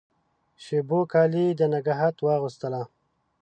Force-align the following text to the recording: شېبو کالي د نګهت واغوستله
شېبو 0.63 0.99
کالي 1.11 1.45
د 1.59 1.61
نګهت 1.73 2.15
واغوستله 2.25 2.81